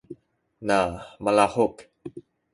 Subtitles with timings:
[0.67, 0.77] na
[1.23, 1.77] malahuk